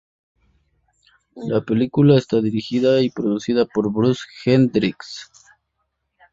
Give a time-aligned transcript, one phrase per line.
[1.35, 5.29] La película está dirigida y producida por Bruce Hendricks.